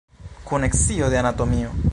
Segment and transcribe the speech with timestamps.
[0.51, 1.69] Kun scio de anatomio.